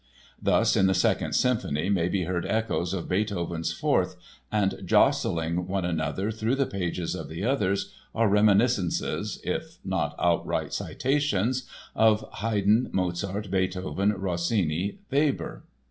Thus, 0.41 0.75
in 0.75 0.87
the 0.87 0.95
Second 0.95 1.33
Symphony 1.33 1.87
may 1.91 2.07
be 2.09 2.23
heard 2.23 2.43
echoes 2.47 2.91
of 2.91 3.07
Beethoven's 3.07 3.71
Fourth 3.71 4.15
and 4.51 4.81
jostling 4.83 5.67
one 5.67 5.85
another 5.85 6.31
through 6.31 6.55
the 6.55 6.65
pages 6.65 7.13
of 7.13 7.29
the 7.29 7.45
others 7.45 7.93
are 8.15 8.27
reminiscences 8.27 9.39
(if 9.43 9.77
not 9.85 10.15
outright 10.17 10.73
citations) 10.73 11.69
of 11.95 12.27
Haydn, 12.37 12.89
Mozart, 12.91 13.51
Beethoven, 13.51 14.09
Rossini, 14.13 14.97
Weber. 15.11 15.65